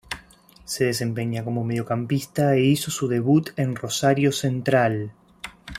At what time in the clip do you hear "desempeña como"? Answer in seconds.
0.85-1.63